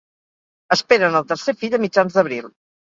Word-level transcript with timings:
Esperen 0.77 1.19
el 1.21 1.29
tercer 1.33 1.57
fill 1.61 1.79
a 1.81 1.83
mitjans 1.87 2.19
d'abril 2.19 2.53